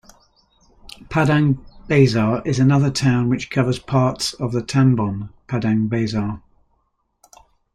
Padang 1.11 1.63
Besar 1.87 2.41
is 2.43 2.57
another 2.57 2.89
town 2.89 3.29
which 3.29 3.51
covers 3.51 3.77
parts 3.77 4.33
of 4.33 4.51
the 4.51 4.63
"tambon" 4.63 5.29
Padang 5.47 5.87
Besar. 5.89 6.41